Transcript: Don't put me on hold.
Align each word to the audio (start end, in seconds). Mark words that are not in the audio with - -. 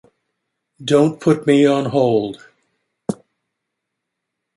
Don't 0.83 1.21
put 1.21 1.45
me 1.45 1.67
on 1.67 1.85
hold. 1.85 2.43